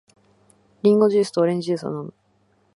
[0.81, 2.13] リンゴジュースとオレンジジュースを飲む。